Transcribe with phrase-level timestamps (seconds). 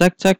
[0.00, 0.38] Cek cek.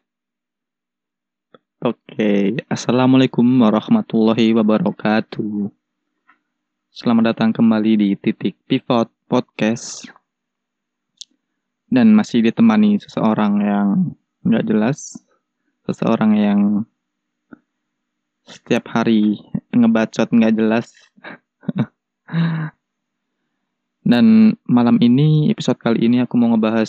[1.85, 5.69] Oke, assalamualaikum warahmatullahi wabarakatuh.
[6.88, 10.09] Selamat datang kembali di titik pivot podcast.
[11.93, 13.88] Dan masih ditemani seseorang yang
[14.49, 15.21] nggak jelas,
[15.85, 16.61] seseorang yang
[18.48, 19.45] setiap hari
[19.77, 20.88] ngebacot nggak jelas.
[24.08, 26.88] Dan malam ini, episode kali ini aku mau ngebahas,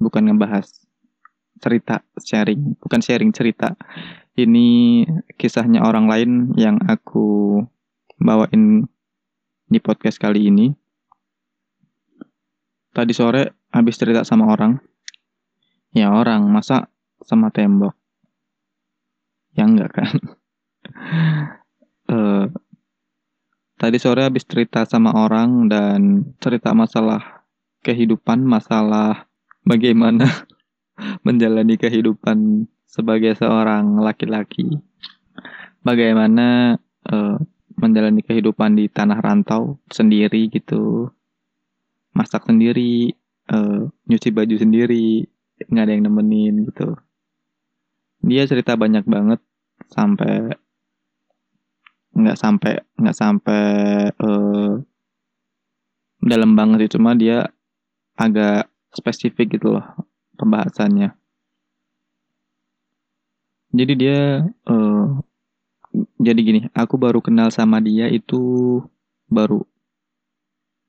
[0.00, 0.79] bukan ngebahas,
[1.60, 3.76] cerita sharing, bukan sharing cerita.
[4.34, 5.04] Ini
[5.36, 7.60] kisahnya orang lain yang aku
[8.16, 8.88] bawain
[9.68, 10.72] di podcast kali ini.
[12.90, 14.80] Tadi sore habis cerita sama orang.
[15.94, 16.90] Ya orang, masa
[17.22, 17.94] sama tembok?
[19.54, 20.14] Ya enggak kan?
[22.10, 22.44] uh,
[23.80, 27.46] tadi sore habis cerita sama orang dan cerita masalah
[27.82, 29.30] kehidupan, masalah
[29.64, 30.26] bagaimana
[31.22, 34.66] menjalani kehidupan sebagai seorang laki-laki.
[35.80, 36.76] Bagaimana
[37.08, 37.36] uh,
[37.80, 41.08] menjalani kehidupan di tanah rantau sendiri gitu.
[42.12, 43.14] Masak sendiri,
[43.48, 45.24] uh, nyuci baju sendiri,
[45.70, 46.98] nggak ada yang nemenin gitu.
[48.20, 49.40] Dia cerita banyak banget
[49.88, 50.52] sampai
[52.10, 53.64] nggak sampai nggak sampai
[54.18, 54.76] uh,
[56.20, 57.48] dalam banget sih cuma dia
[58.18, 59.86] agak spesifik gitu loh
[60.40, 61.12] pembahasannya.
[63.70, 65.20] Jadi dia uh,
[66.18, 68.80] jadi gini, aku baru kenal sama dia itu
[69.30, 69.62] baru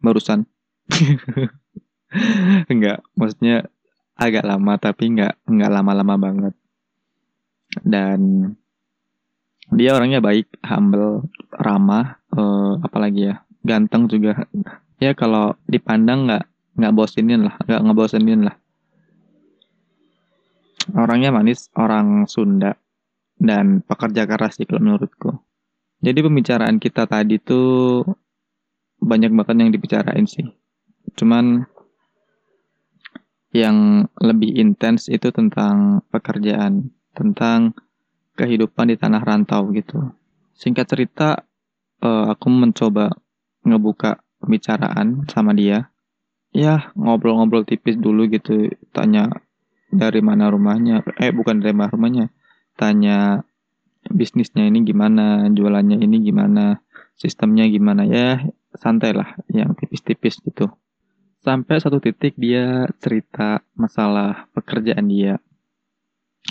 [0.02, 0.45] barusan.
[2.71, 3.69] enggak, maksudnya
[4.17, 6.53] agak lama tapi enggak enggak lama-lama banget.
[7.81, 8.53] Dan
[9.71, 14.45] dia orangnya baik, humble, ramah, uh, apalagi ya, ganteng juga.
[15.02, 16.45] Ya kalau dipandang nggak
[16.77, 18.55] nggak bosinin lah, nggak ngebosenin lah.
[20.91, 22.73] Orangnya manis, orang Sunda,
[23.37, 25.33] dan pekerja keras sih kalau menurutku.
[26.01, 28.02] Jadi pembicaraan kita tadi tuh
[29.02, 30.45] banyak banget yang dibicarain sih.
[31.14, 31.65] Cuman
[33.52, 37.75] yang lebih intens itu tentang pekerjaan, tentang
[38.39, 39.99] kehidupan di tanah rantau gitu.
[40.55, 41.30] Singkat cerita,
[42.02, 43.11] uh, aku mencoba
[43.67, 45.91] ngebuka pembicaraan sama dia.
[46.52, 49.31] Ya, ngobrol-ngobrol tipis dulu gitu, tanya
[49.91, 51.03] dari mana rumahnya?
[51.19, 52.25] Eh bukan dari mana rumahnya.
[52.79, 53.43] Tanya
[54.07, 56.79] bisnisnya ini gimana jualannya ini gimana
[57.19, 58.07] sistemnya gimana.
[58.07, 58.41] Ya
[58.79, 60.71] santai lah yang tipis-tipis gitu.
[61.41, 65.37] Sampai satu titik dia cerita masalah pekerjaan dia.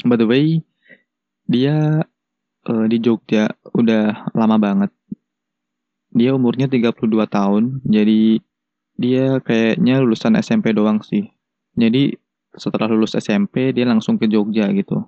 [0.05, 0.63] By the way
[1.51, 2.07] dia
[2.69, 4.91] uh, di Jogja udah lama banget.
[6.11, 8.43] Dia umurnya 32 tahun jadi
[9.01, 11.31] dia kayaknya lulusan SMP doang sih.
[11.79, 12.19] Jadi
[12.55, 15.07] setelah lulus SMP dia langsung ke Jogja gitu.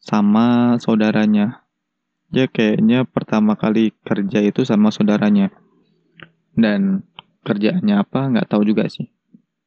[0.00, 1.64] Sama saudaranya.
[2.32, 5.52] Dia kayaknya pertama kali kerja itu sama saudaranya.
[6.54, 7.04] Dan
[7.44, 9.08] kerjaannya apa nggak tahu juga sih.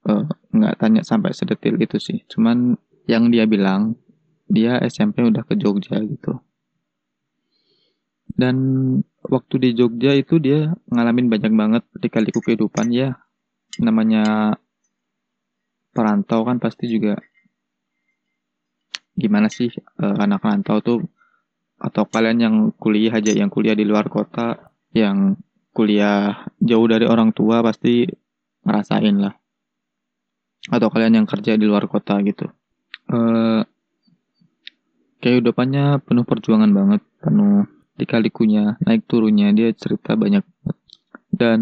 [0.07, 2.23] Uh, nggak tanya sampai sedetil itu sih.
[2.31, 3.95] Cuman yang dia bilang
[4.47, 6.39] dia SMP udah ke Jogja gitu.
[8.37, 8.55] Dan
[9.25, 13.17] waktu di Jogja itu dia ngalamin banyak banget di kaliku kehidupan ya.
[13.81, 14.55] Namanya
[15.97, 17.17] perantau kan pasti juga
[19.17, 21.01] gimana sih uh, anak rantau tuh
[21.81, 25.37] atau kalian yang kuliah aja yang kuliah di luar kota yang
[25.77, 28.09] kuliah jauh dari orang tua pasti
[28.65, 29.37] ngerasain lah.
[30.73, 32.49] Atau kalian yang kerja di luar kota gitu.
[33.05, 33.61] Uh,
[35.21, 40.41] kehidupannya penuh perjuangan banget penuh dikalikunya naik turunnya dia cerita banyak.
[41.29, 41.61] Dan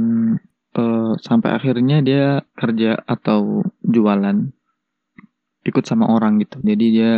[0.79, 4.49] uh, sampai akhirnya dia kerja atau jualan
[5.65, 6.61] ikut sama orang gitu.
[6.61, 7.11] Jadi dia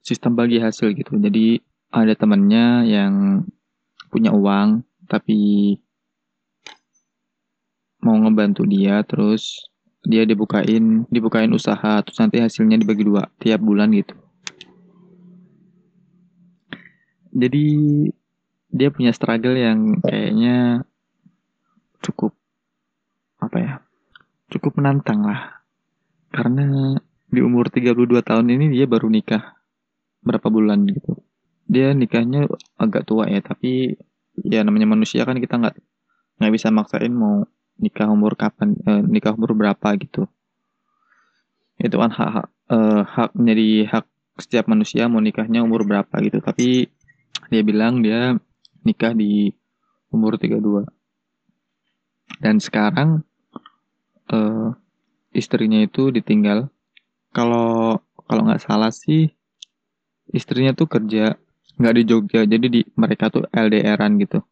[0.00, 1.16] sistem bagi hasil gitu.
[1.20, 1.60] Jadi
[1.92, 3.44] ada temannya yang
[4.08, 5.76] punya uang tapi
[8.00, 9.68] mau ngebantu dia terus
[10.00, 14.16] dia dibukain dibukain usaha terus nanti hasilnya dibagi dua tiap bulan gitu.
[17.30, 17.66] Jadi
[18.70, 20.86] dia punya struggle yang kayaknya
[22.00, 22.32] cukup
[23.42, 23.72] apa ya
[24.50, 25.59] cukup menantang lah
[26.30, 26.98] karena
[27.30, 29.58] di umur 32 tahun ini dia baru nikah
[30.22, 31.18] berapa bulan gitu.
[31.70, 33.94] Dia nikahnya agak tua ya tapi
[34.42, 35.76] ya namanya manusia kan kita nggak
[36.40, 37.46] nggak bisa maksain mau
[37.78, 40.26] nikah umur kapan eh, nikah umur berapa gitu.
[41.78, 44.06] Itu kan hak hak eh, hak menjadi hak
[44.40, 46.42] setiap manusia mau nikahnya umur berapa gitu.
[46.42, 46.88] Tapi
[47.50, 48.34] dia bilang dia
[48.82, 49.52] nikah di
[50.10, 50.86] umur 32
[52.40, 53.22] dan sekarang
[54.32, 54.74] uh,
[55.30, 56.70] istrinya itu ditinggal.
[57.30, 59.30] Kalau kalau nggak salah sih
[60.30, 61.34] istrinya tuh kerja
[61.80, 64.42] nggak di Jogja jadi di mereka tuh LDRan gitu.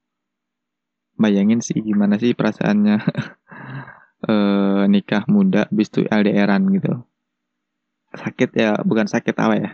[1.18, 2.98] Bayangin sih gimana sih perasaannya.
[4.18, 4.34] E,
[4.90, 7.06] nikah muda bis tuh LDRan gitu.
[8.10, 9.70] Sakit ya bukan sakit apa ya.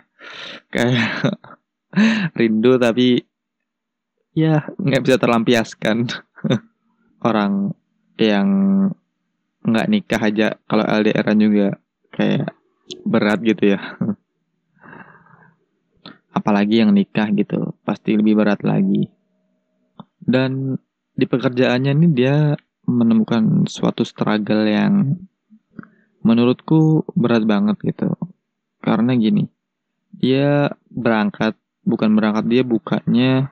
[0.68, 1.40] Kayak
[2.38, 3.24] rindu tapi
[4.36, 6.12] ya nggak bisa terlampiaskan.
[7.28, 7.72] Orang
[8.20, 8.48] yang
[9.64, 11.68] nggak nikah aja kalau LDRan juga
[12.12, 12.52] kayak
[13.08, 13.80] berat gitu ya.
[16.38, 19.08] Apalagi yang nikah gitu pasti lebih berat lagi.
[20.20, 20.76] Dan
[21.14, 22.52] di pekerjaannya ini dia
[22.84, 25.16] menemukan suatu struggle yang
[26.20, 28.12] menurutku berat banget gitu.
[28.84, 29.48] Karena gini
[30.14, 33.50] dia berangkat bukan berangkat dia bukanya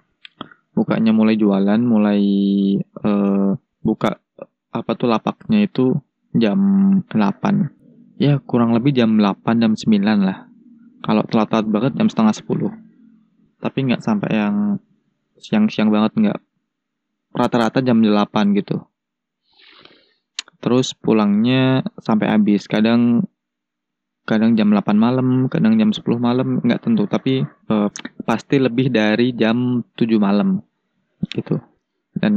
[0.73, 2.23] bukanya mulai jualan mulai
[3.03, 4.22] uh, buka
[4.73, 6.01] apa tuh lapaknya itu
[6.33, 6.59] jam
[7.13, 10.49] 8 ya kurang lebih jam 8 jam 9 lah.
[11.03, 12.93] Kalau telat-telat banget jam setengah 10
[13.63, 14.57] tapi nggak sampai yang
[15.39, 16.41] siang-siang banget nggak.
[17.33, 18.83] Rata-rata jam 8 gitu.
[20.59, 22.67] Terus pulangnya sampai habis.
[22.67, 23.27] Kadang
[24.27, 27.91] kadang jam 8 malam, kadang jam 10 malam, nggak tentu, tapi uh,
[28.23, 30.63] pasti lebih dari jam 7 malam.
[31.23, 31.59] Gitu.
[32.19, 32.35] Dan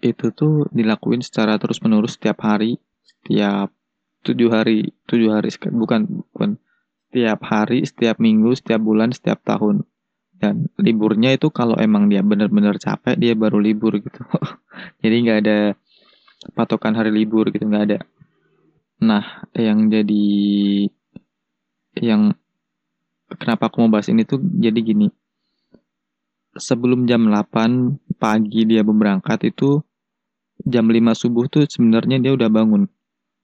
[0.00, 3.72] itu tuh dilakuin secara terus-menerus setiap hari, setiap
[4.20, 6.60] tujuh hari, tujuh hari bukan bukan
[7.10, 9.82] setiap hari, setiap minggu, setiap bulan, setiap tahun.
[10.40, 14.24] Dan liburnya itu kalau emang dia benar-benar capek, dia baru libur gitu.
[15.02, 15.58] Jadi nggak ada
[16.56, 17.98] patokan hari libur gitu, nggak ada.
[19.00, 20.28] Nah, yang jadi
[22.00, 22.36] yang
[23.32, 25.08] kenapa aku mau bahas ini tuh jadi gini.
[26.52, 29.80] Sebelum jam 8 pagi dia berangkat itu
[30.66, 32.88] jam 5 subuh tuh sebenarnya dia udah bangun.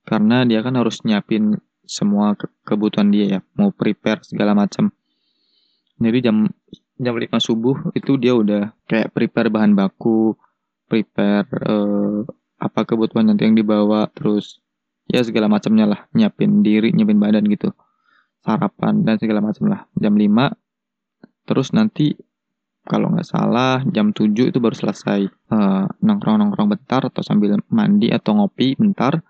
[0.07, 4.91] Karena dia kan harus nyiapin semua ke kebutuhan dia ya, mau prepare segala macam.
[5.99, 6.47] Jadi jam
[6.97, 10.37] jam 5 subuh itu dia udah kayak prepare bahan baku,
[10.87, 12.23] prepare uh,
[12.57, 14.63] apa kebutuhan nanti yang dibawa, terus
[15.11, 17.75] ya segala macamnya lah, nyiapin diri, nyiapin badan gitu
[18.47, 20.55] sarapan dan segala macam lah jam 5
[21.51, 22.15] terus nanti
[22.87, 25.27] kalau nggak salah jam 7 itu baru selesai.
[25.51, 29.21] Uh, nongkrong-nongkrong bentar atau sambil mandi atau ngopi bentar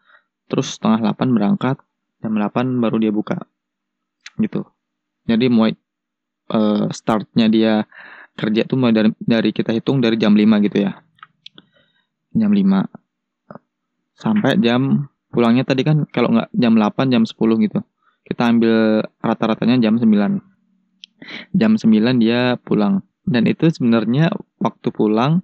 [0.47, 1.81] terus setengah 8 berangkat
[2.21, 3.41] jam 8 baru dia buka.
[4.37, 4.63] Gitu.
[5.27, 5.73] Jadi mulai
[6.53, 7.89] uh, startnya dia
[8.37, 10.93] kerja tuh mulai dari, dari kita hitung dari jam 5 gitu ya.
[12.37, 12.85] Jam 5
[14.17, 17.81] sampai jam pulangnya tadi kan kalau nggak jam 8 jam 10 gitu.
[18.27, 20.11] Kita ambil rata-ratanya jam 9.
[21.55, 23.05] Jam 9 dia pulang.
[23.27, 24.31] Dan itu sebenarnya
[24.63, 25.43] waktu pulang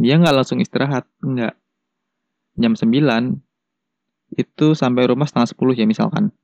[0.00, 1.54] dia nggak langsung istirahat, nggak.
[2.58, 3.38] Jam 9
[4.34, 6.34] itu sampai rumah setengah 10 ya misalkan.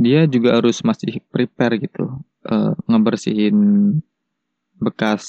[0.00, 3.56] Dia juga harus masih prepare gitu, uh, ngebersihin
[4.80, 5.24] bekas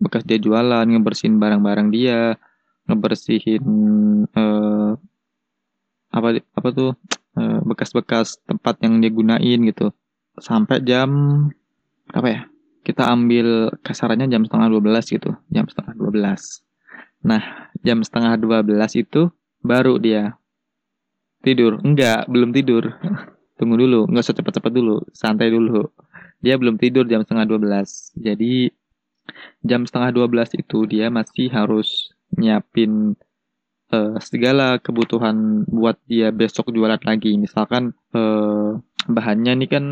[0.00, 2.34] bekas dia jualan, ngebersihin barang-barang dia,
[2.90, 3.64] ngebersihin
[4.34, 4.98] uh,
[6.14, 6.98] apa apa tuh
[7.34, 9.90] Eh, bekas-bekas tempat yang dia gunain gitu
[10.38, 11.10] sampai jam
[12.14, 12.40] apa ya
[12.84, 15.30] kita ambil kasarannya jam setengah 12 gitu.
[15.50, 16.62] Jam setengah 12
[17.24, 17.40] nah
[17.80, 19.32] jam setengah 12 itu
[19.64, 20.36] baru dia
[21.40, 21.80] tidur.
[21.80, 22.92] Enggak belum tidur.
[23.58, 25.88] Tunggu dulu nggak usah cepet-cepet dulu santai dulu.
[26.44, 28.68] Dia belum tidur jam setengah 12 jadi
[29.64, 33.16] jam setengah 12 itu dia masih harus nyiapin
[33.94, 37.36] uh, segala kebutuhan buat dia besok jualan lagi.
[37.40, 38.76] Misalkan uh,
[39.08, 39.84] bahannya ini kan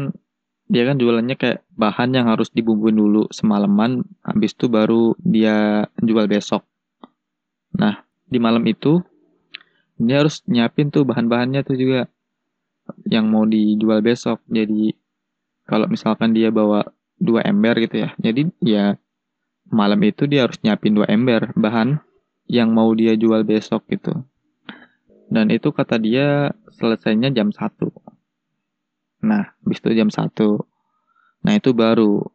[0.73, 6.25] dia kan jualannya kayak bahan yang harus dibumbuin dulu semalaman, habis itu baru dia jual
[6.25, 6.65] besok.
[7.77, 9.05] Nah, di malam itu
[10.01, 12.09] dia harus nyiapin tuh bahan-bahannya tuh juga
[13.05, 14.41] yang mau dijual besok.
[14.49, 14.97] Jadi
[15.69, 16.89] kalau misalkan dia bawa
[17.21, 18.97] dua ember gitu ya, jadi ya
[19.69, 22.01] malam itu dia harus nyiapin dua ember bahan
[22.49, 24.25] yang mau dia jual besok gitu.
[25.29, 27.61] Dan itu kata dia selesainya jam 1.
[29.23, 30.59] Nah, habis itu jam 1.
[31.47, 32.27] Nah, itu baru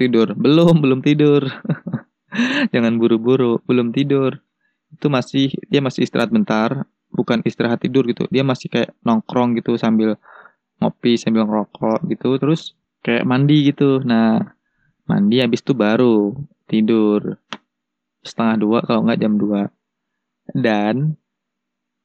[0.00, 0.32] tidur.
[0.32, 1.44] Belum, belum tidur.
[2.72, 4.40] Jangan buru-buru, belum tidur.
[4.90, 8.24] Itu masih dia masih istirahat bentar, bukan istirahat tidur gitu.
[8.32, 10.16] Dia masih kayak nongkrong gitu sambil
[10.80, 14.00] ngopi, sambil ngerokok gitu, terus kayak mandi gitu.
[14.00, 14.40] Nah,
[15.04, 16.32] mandi habis itu baru
[16.70, 17.36] tidur
[18.22, 19.72] setengah dua kalau nggak jam dua
[20.52, 21.16] dan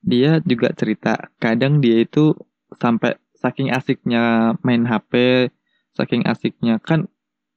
[0.05, 2.33] dia juga cerita kadang dia itu
[2.77, 5.13] sampai saking asiknya main HP
[5.93, 7.05] saking asiknya kan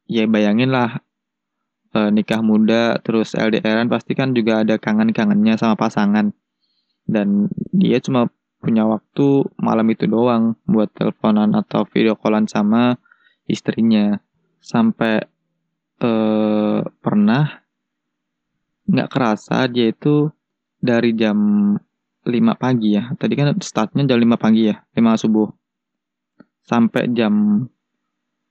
[0.05, 1.01] ya bayangin lah
[1.93, 6.33] e, nikah muda terus LDRan pasti kan juga ada kangen-kangennya sama pasangan.
[7.09, 8.29] Dan dia cuma
[8.61, 13.01] punya waktu malam itu doang buat teleponan atau video callan sama
[13.49, 14.21] istrinya.
[14.61, 15.25] Sampai
[16.05, 17.45] eh, pernah
[18.85, 20.29] nggak kerasa dia itu
[20.77, 21.39] dari jam
[22.29, 23.09] 5 pagi ya.
[23.17, 25.49] Tadi kan startnya jam 5 pagi ya 5 subuh
[26.69, 27.65] sampai jam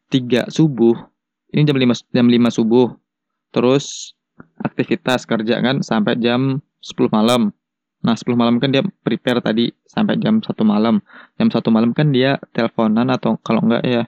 [0.10, 0.98] 3 subuh.
[1.54, 2.88] Ini jam 5 jam 5 subuh.
[3.54, 4.18] Terus
[4.58, 7.54] aktivitas kerja kan sampai jam 10 malam.
[8.02, 10.98] Nah 10 malam kan dia prepare tadi sampai jam 1 malam.
[11.38, 14.04] Jam 1 malam kan dia teleponan atau kalau enggak ya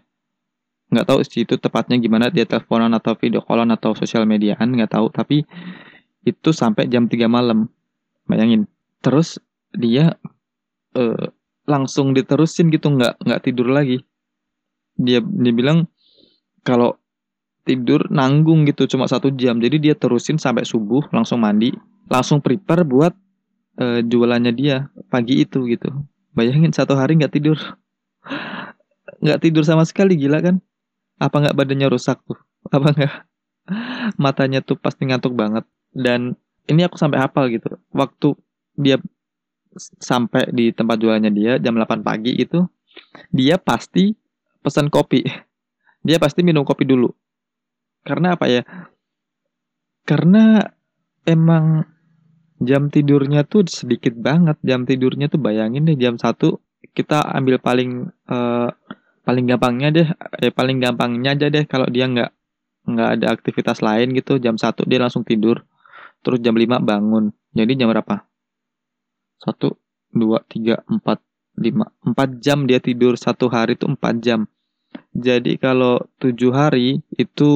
[0.89, 4.97] nggak tahu sih itu tepatnya gimana dia teleponan atau video callan atau sosial mediaan nggak
[4.97, 5.13] tahu.
[5.13, 5.45] Tapi
[6.25, 7.69] itu sampai jam 3 malam.
[8.25, 8.65] Bayangin.
[9.05, 9.37] Terus
[9.73, 10.17] dia
[10.97, 11.29] uh,
[11.69, 14.01] langsung diterusin gitu nggak nggak tidur lagi
[14.97, 15.85] dia dia bilang
[16.65, 16.97] kalau
[17.63, 21.71] tidur nanggung gitu cuma satu jam jadi dia terusin sampai subuh langsung mandi
[22.09, 23.13] langsung prepare buat
[23.79, 25.89] uh, jualannya dia pagi itu gitu.
[26.35, 27.57] Bayangin satu hari nggak tidur,
[29.23, 30.55] nggak tidur sama sekali gila kan?
[31.17, 32.37] Apa nggak badannya rusak tuh?
[32.75, 33.13] Apa nggak?
[34.17, 35.63] Matanya tuh pasti ngantuk banget.
[35.93, 36.37] Dan
[36.69, 37.77] ini aku sampai hafal gitu.
[37.93, 38.37] Waktu
[38.77, 38.97] dia
[39.77, 42.65] sampai di tempat jualannya dia jam 8 pagi itu,
[43.29, 44.13] dia pasti
[44.59, 45.23] pesan kopi.
[45.99, 47.11] Dia pasti minum kopi dulu.
[48.07, 48.63] Karena apa ya?
[50.07, 50.63] Karena
[51.27, 51.83] emang
[52.59, 56.59] jam tidurnya tuh sedikit banget jam tidurnya tuh bayangin deh jam satu
[56.91, 58.69] kita ambil paling uh,
[59.23, 60.07] paling gampangnya deh
[60.43, 62.31] eh paling gampangnya aja deh kalau dia nggak
[62.89, 65.63] nggak ada aktivitas lain gitu jam satu dia langsung tidur
[66.19, 68.27] terus jam 5 bangun jadi jam berapa
[69.39, 69.75] satu
[70.11, 71.23] dua tiga empat
[71.59, 74.47] lima empat jam dia tidur satu hari itu empat jam
[75.13, 77.51] jadi kalau tujuh hari itu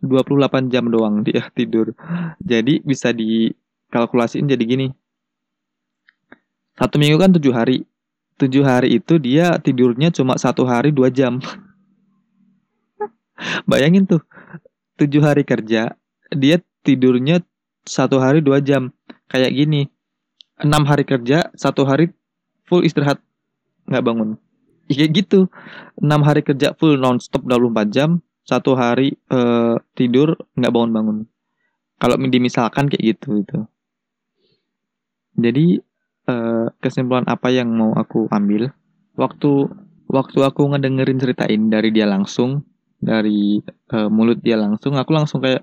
[0.00, 1.92] 28 jam doang dia tidur
[2.40, 3.52] jadi bisa di
[3.92, 4.88] kalkulasiin jadi gini.
[6.78, 7.84] Satu minggu kan tujuh hari.
[8.38, 11.42] Tujuh hari itu dia tidurnya cuma satu hari dua jam.
[13.70, 14.22] Bayangin tuh,
[14.94, 15.98] tujuh hari kerja,
[16.30, 17.42] dia tidurnya
[17.82, 18.94] satu hari dua jam.
[19.26, 19.90] Kayak gini,
[20.62, 22.10] enam hari kerja, satu hari
[22.66, 23.22] full istirahat,
[23.86, 24.38] nggak bangun.
[24.88, 25.40] Kayak gitu,
[26.00, 28.10] enam hari kerja full nonstop 24 jam,
[28.48, 31.28] satu hari uh, tidur nggak bangun-bangun.
[31.98, 33.58] Kalau dimisalkan kayak gitu itu.
[35.38, 35.78] Jadi
[36.28, 38.70] uh, kesimpulan apa yang mau aku ambil
[39.18, 39.70] waktu
[40.08, 42.62] waktu aku ngedengerin ceritain dari dia langsung
[42.98, 43.62] dari
[43.94, 45.62] uh, mulut dia langsung aku langsung kayak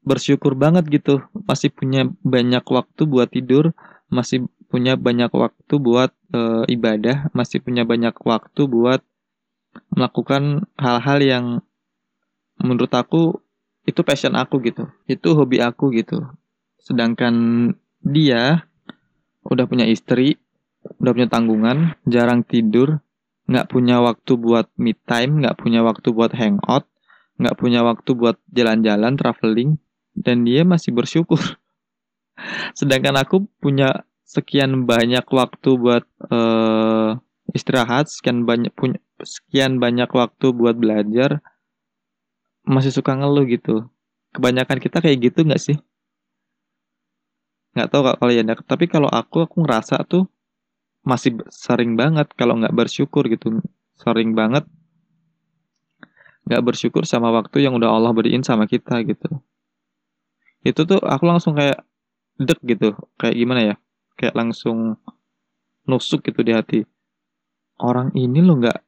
[0.00, 3.76] bersyukur banget gitu masih punya banyak waktu buat tidur
[4.10, 9.02] masih punya banyak waktu buat uh, ibadah masih punya banyak waktu buat
[9.94, 11.44] melakukan hal-hal yang
[12.58, 13.38] menurut aku
[13.86, 16.26] itu passion aku gitu itu hobi aku gitu
[16.82, 17.34] sedangkan
[18.02, 18.66] dia
[19.44, 20.36] udah punya istri,
[21.00, 23.00] udah punya tanggungan, jarang tidur,
[23.48, 26.84] nggak punya waktu buat me time, nggak punya waktu buat hangout,
[27.40, 29.80] nggak punya waktu buat jalan-jalan, traveling,
[30.16, 31.40] dan dia masih bersyukur.
[32.76, 37.18] Sedangkan aku punya sekian banyak waktu buat uh,
[37.52, 41.44] istirahat, sekian banyak punya sekian banyak waktu buat belajar,
[42.64, 43.86] masih suka ngeluh gitu.
[44.30, 45.76] Kebanyakan kita kayak gitu nggak sih?
[47.74, 50.26] nggak tahu kalian ya tapi kalau aku aku ngerasa tuh
[51.06, 53.62] masih sering banget kalau nggak bersyukur gitu
[53.94, 54.66] sering banget
[56.50, 59.38] nggak bersyukur sama waktu yang udah Allah beriin sama kita gitu
[60.66, 61.78] itu tuh aku langsung kayak
[62.40, 62.96] dek gitu.
[63.20, 63.74] Kayak gimana ya?
[64.16, 64.96] Kayak langsung
[65.84, 66.80] nusuk gitu di hati.
[67.80, 68.78] Orang ini lo nggak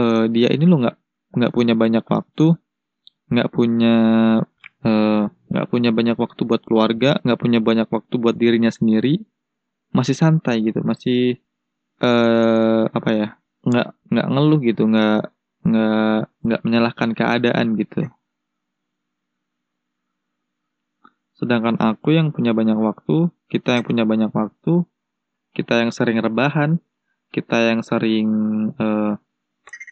[0.00, 0.96] uh, dia ini lo nggak
[1.36, 2.56] nggak punya banyak waktu
[3.26, 3.94] nggak punya
[4.86, 9.22] uh, nggak punya banyak waktu buat keluarga, nggak punya banyak waktu buat dirinya sendiri,
[9.94, 11.42] masih santai gitu, masih
[12.02, 13.28] uh, apa ya,
[13.66, 15.20] nggak nggak ngeluh gitu, nggak
[15.66, 18.06] nggak nggak menyalahkan keadaan gitu.
[21.36, 24.88] Sedangkan aku yang punya banyak waktu, kita yang punya banyak waktu,
[25.52, 26.80] kita yang sering rebahan,
[27.28, 28.28] kita yang sering
[28.80, 29.20] uh,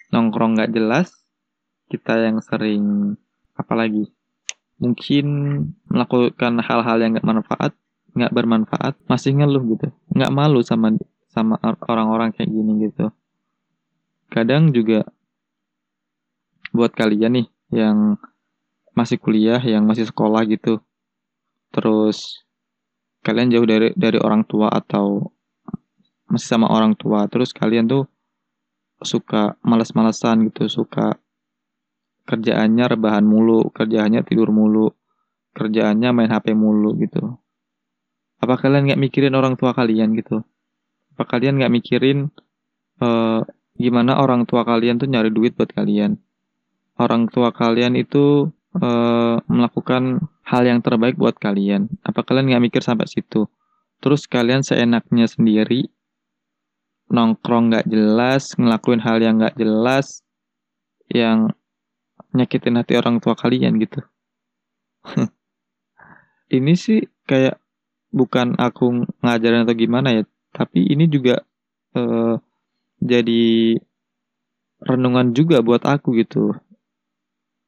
[0.09, 1.13] nongkrong nggak jelas,
[1.93, 3.15] kita yang sering
[3.55, 4.09] apalagi
[4.81, 5.27] mungkin
[5.87, 7.73] melakukan hal-hal yang nggak manfaat
[8.15, 9.93] nggak bermanfaat masih ngeluh gitu.
[10.17, 10.97] Nggak malu sama
[11.29, 13.13] sama orang-orang kayak gini gitu.
[14.33, 15.05] Kadang juga
[16.73, 18.17] buat kalian nih yang
[18.95, 20.81] masih kuliah yang masih sekolah gitu
[21.75, 22.47] terus
[23.27, 25.35] kalian jauh dari dari orang tua atau
[26.31, 28.07] masih sama orang tua terus kalian tuh
[29.03, 31.19] suka males-malesan gitu suka
[32.25, 34.97] kerjaannya rebahan mulu, kerjaannya tidur mulu,
[35.53, 37.37] kerjaannya main HP mulu gitu.
[38.41, 40.41] Apa kalian nggak mikirin orang tua kalian gitu?
[41.15, 42.33] Apa kalian nggak mikirin
[43.01, 43.45] uh,
[43.77, 46.17] gimana orang tua kalian tuh nyari duit buat kalian?
[46.97, 51.91] Orang tua kalian itu uh, melakukan hal yang terbaik buat kalian.
[52.03, 53.47] Apa kalian nggak mikir sampai situ?
[54.03, 55.89] Terus kalian seenaknya sendiri
[57.09, 60.25] nongkrong nggak jelas, ngelakuin hal yang nggak jelas,
[61.13, 61.53] yang
[62.35, 64.01] nyakitin hati orang tua kalian gitu.
[66.57, 67.61] ini sih kayak
[68.11, 71.45] bukan aku ngajarin atau gimana ya, tapi ini juga
[71.95, 72.41] uh,
[72.99, 73.77] jadi
[74.85, 76.57] renungan juga buat aku gitu.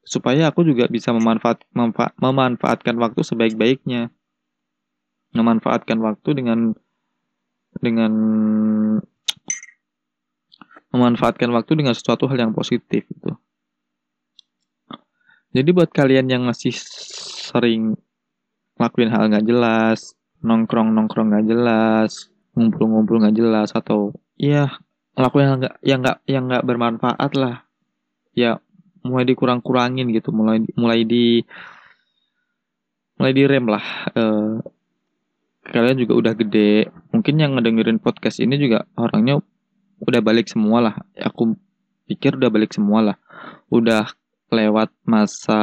[0.07, 4.07] Supaya aku juga bisa memanfaat, memanfa, memanfaatkan waktu sebaik-baiknya.
[5.35, 6.71] Memanfaatkan waktu dengan
[7.83, 8.11] dengan
[10.95, 13.35] memanfaatkan waktu dengan sesuatu hal yang positif gitu.
[15.51, 16.71] Jadi buat kalian yang masih
[17.51, 17.99] sering
[18.79, 24.69] lakuin hal nggak jelas, nongkrong nongkrong nggak jelas, ngumpul ngumpul nggak jelas atau ya
[25.17, 27.65] ngelakuin hal nggak yang nggak yang nggak bermanfaat lah,
[28.37, 28.61] ya
[29.07, 31.41] mulai dikurang kurangin gitu, mulai mulai di
[33.17, 33.85] mulai direm lah.
[34.13, 34.59] Uh,
[35.67, 39.39] kalian juga udah gede, mungkin yang ngedengerin podcast ini juga orangnya
[40.03, 40.95] udah balik semua lah.
[41.17, 41.57] Aku
[42.07, 43.17] pikir udah balik semua lah.
[43.67, 44.07] Udah
[44.53, 45.59] lewat masa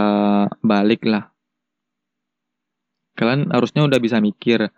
[0.60, 1.32] balik lah.
[3.14, 4.68] Kalian harusnya udah bisa mikir.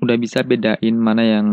[0.00, 1.46] Udah bisa bedain mana yang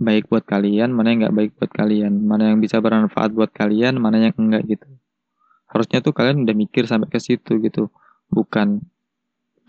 [0.00, 4.00] baik buat kalian, mana yang nggak baik buat kalian, mana yang bisa bermanfaat buat kalian,
[4.00, 4.88] mana yang enggak gitu.
[5.70, 7.94] Harusnya tuh kalian udah mikir sampai ke situ gitu.
[8.26, 8.82] Bukan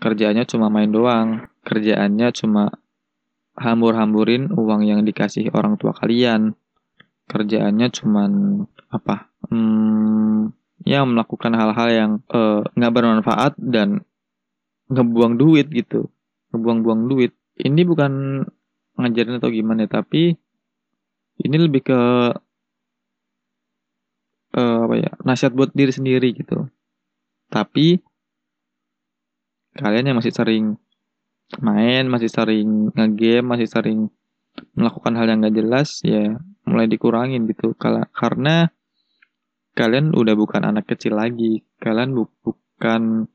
[0.02, 2.74] kerjaannya cuma main doang, kerjaannya cuma
[3.54, 6.58] hambur-hamburin uang yang dikasih orang tua kalian.
[7.30, 8.30] Kerjaannya cuman
[8.90, 9.30] apa?
[9.46, 10.50] Hmm,
[10.82, 14.02] ya melakukan hal-hal yang eh, nggak uh, bermanfaat dan
[14.90, 16.10] ngebuang duit gitu.
[16.50, 17.32] Ngebuang-buang duit.
[17.56, 18.42] Ini bukan
[18.98, 20.34] ngajarin atau gimana, tapi
[21.40, 22.00] ini lebih ke
[24.56, 25.10] uh, apa ya?
[25.24, 26.68] Nasihat buat diri sendiri gitu.
[27.52, 28.00] Tapi
[29.76, 30.76] kalian yang masih sering
[31.60, 34.08] main, masih sering ngegame, masih sering
[34.76, 37.76] melakukan hal yang gak jelas, ya mulai dikurangin gitu.
[38.12, 38.68] Karena
[39.72, 43.28] kalian udah bukan anak kecil lagi, kalian bu bukan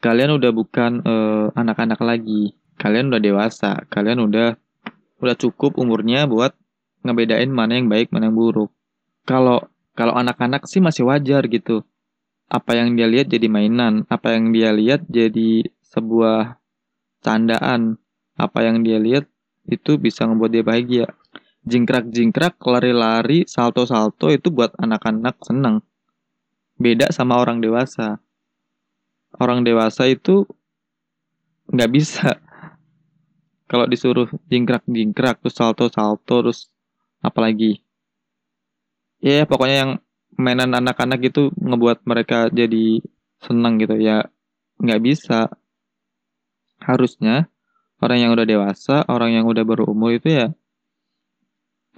[0.00, 4.56] kalian udah bukan eh, anak-anak uh, lagi, kalian udah dewasa, kalian udah
[5.20, 6.56] udah cukup umurnya buat
[7.04, 8.72] ngebedain mana yang baik, mana yang buruk.
[9.30, 9.62] Kalau
[9.94, 11.86] kalau anak-anak sih masih wajar gitu.
[12.50, 16.58] Apa yang dia lihat jadi mainan, apa yang dia lihat jadi sebuah
[17.22, 17.94] candaan
[18.34, 19.30] apa yang dia lihat
[19.70, 21.06] itu bisa membuat dia bahagia.
[21.62, 25.86] Jingkrak-jingkrak lari-lari salto-salto itu buat anak-anak senang.
[26.74, 28.18] Beda sama orang dewasa.
[29.38, 30.42] Orang dewasa itu
[31.70, 32.34] nggak bisa.
[33.70, 36.66] Kalau disuruh jingkrak-jingkrak terus salto-salto terus
[37.22, 37.78] apalagi
[39.20, 39.92] ya pokoknya yang
[40.40, 43.04] mainan anak-anak itu ngebuat mereka jadi
[43.40, 43.96] senang gitu.
[44.00, 44.28] Ya
[44.80, 45.52] nggak bisa.
[46.80, 47.48] Harusnya
[48.00, 50.46] orang yang udah dewasa, orang yang udah berumur itu ya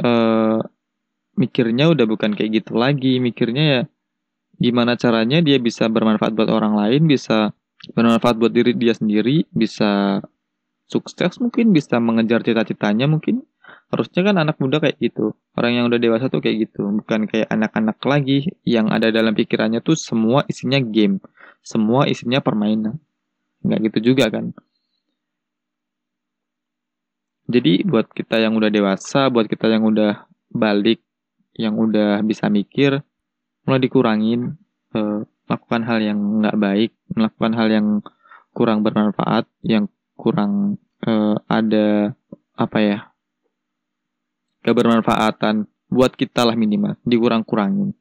[0.03, 0.59] eh
[1.37, 3.81] mikirnya udah bukan kayak gitu lagi, mikirnya ya
[4.61, 7.53] gimana caranya dia bisa bermanfaat buat orang lain, bisa
[7.97, 10.23] bermanfaat buat diri dia sendiri, bisa
[10.87, 13.43] sukses mungkin, bisa mengejar cita-citanya mungkin.
[13.93, 15.37] Harusnya kan anak muda kayak gitu.
[15.53, 16.89] Orang yang udah dewasa tuh kayak gitu.
[17.05, 21.21] Bukan kayak anak-anak lagi yang ada dalam pikirannya tuh semua isinya game.
[21.61, 22.97] Semua isinya permainan.
[23.61, 24.57] Nggak gitu juga kan.
[27.53, 31.05] Jadi buat kita yang udah dewasa, buat kita yang udah balik,
[31.53, 33.05] yang udah bisa mikir,
[33.69, 34.57] mulai dikurangin,
[34.97, 37.87] uh, melakukan hal yang nggak baik, melakukan hal yang
[38.57, 39.85] kurang bermanfaat, yang
[40.17, 42.17] kurang uh, ada
[42.57, 42.99] apa ya
[44.63, 47.93] kebermanfaatan buat kita lah minimal dikurang-kurangin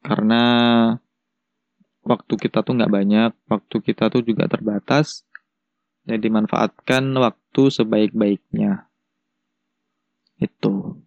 [0.00, 0.42] karena
[2.06, 5.26] waktu kita tuh nggak banyak waktu kita tuh juga terbatas
[6.06, 8.86] jadi dimanfaatkan waktu sebaik-baiknya.
[10.38, 11.02] Itu.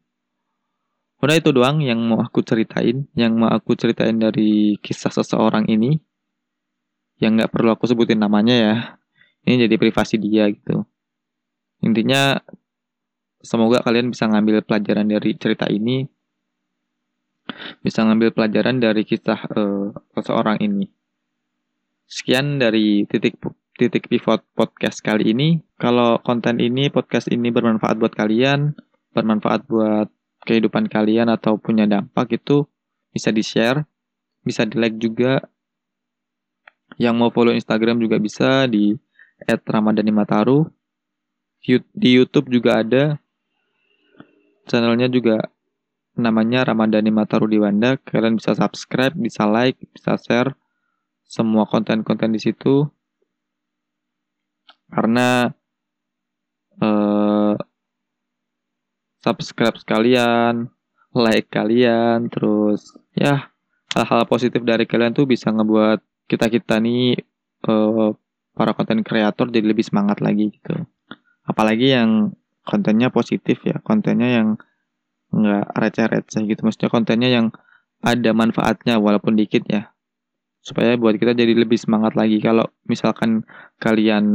[1.23, 5.95] Udah itu doang yang mau aku ceritain, yang mau aku ceritain dari kisah seseorang ini.
[7.23, 8.75] Yang nggak perlu aku sebutin namanya ya.
[9.47, 10.83] Ini jadi privasi dia gitu.
[11.79, 12.43] Intinya
[13.39, 16.07] semoga kalian bisa ngambil pelajaran dari cerita ini.
[17.81, 20.85] Bisa ngambil pelajaran dari kisah uh, seseorang ini.
[22.05, 23.41] Sekian dari titik
[23.79, 25.63] titik pivot podcast kali ini.
[25.79, 28.75] Kalau konten ini, podcast ini bermanfaat buat kalian,
[29.15, 30.11] bermanfaat buat
[30.43, 32.67] kehidupan kalian atau punya dampak itu
[33.15, 33.87] bisa di-share,
[34.43, 35.39] bisa di-like juga.
[36.99, 38.99] Yang mau follow Instagram juga bisa di
[39.47, 40.67] @ramadhanimataru.
[41.95, 43.15] Di YouTube juga ada.
[44.69, 45.49] Channelnya juga
[46.13, 47.97] namanya Ramadhani Matarudiwanda.
[48.05, 50.53] Kalian bisa subscribe, bisa like, bisa share
[51.25, 52.85] semua konten-konten di situ.
[54.93, 55.49] Karena
[56.77, 57.57] uh,
[59.25, 60.69] subscribe sekalian,
[61.17, 63.49] like kalian, terus ya
[63.93, 67.17] hal-hal positif dari kalian tuh bisa ngebuat kita kita nih
[67.65, 68.13] uh,
[68.53, 70.85] para konten kreator jadi lebih semangat lagi gitu
[71.49, 72.29] apalagi yang
[72.69, 74.47] kontennya positif ya kontennya yang
[75.33, 77.47] nggak receh-receh gitu maksudnya kontennya yang
[78.05, 79.89] ada manfaatnya walaupun dikit ya
[80.61, 83.41] supaya buat kita jadi lebih semangat lagi kalau misalkan
[83.81, 84.25] kalian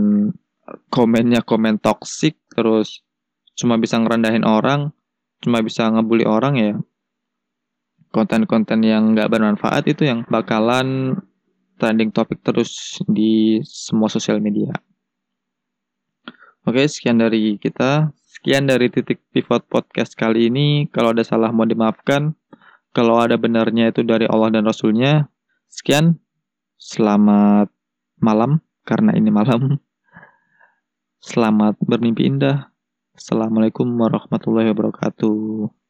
[0.90, 3.06] komennya komen toksik terus
[3.54, 4.90] cuma bisa ngerendahin orang
[5.38, 6.74] cuma bisa ngebully orang ya
[8.14, 11.18] konten-konten yang nggak bermanfaat itu yang bakalan
[11.78, 14.70] trending topik terus di semua sosial media.
[16.64, 18.14] Oke, sekian dari kita.
[18.44, 20.84] Sekian dari titik pivot podcast kali ini.
[20.92, 22.36] Kalau ada salah mau dimaafkan.
[22.92, 25.32] Kalau ada benarnya itu dari Allah dan Rasulnya.
[25.72, 26.20] Sekian.
[26.76, 27.72] Selamat
[28.20, 29.80] malam, karena ini malam.
[31.24, 32.68] Selamat bermimpi indah.
[33.16, 35.83] Assalamualaikum warahmatullahi wabarakatuh.